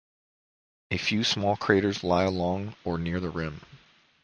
[0.89, 3.61] A few small craters lie along or near the rim.